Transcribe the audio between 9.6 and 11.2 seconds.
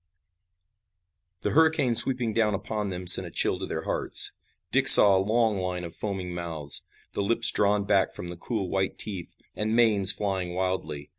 manes flying wildly.